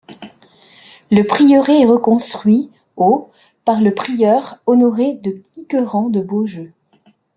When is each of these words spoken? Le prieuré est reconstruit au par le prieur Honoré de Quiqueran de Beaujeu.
Le 1.11 1.21
prieuré 1.21 1.81
est 1.81 1.85
reconstruit 1.85 2.71
au 2.97 3.29
par 3.65 3.81
le 3.81 3.93
prieur 3.93 4.57
Honoré 4.65 5.13
de 5.13 5.29
Quiqueran 5.29 6.09
de 6.09 6.21
Beaujeu. 6.21 6.73